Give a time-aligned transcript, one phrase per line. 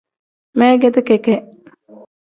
[0.57, 1.35] Meegeti keke.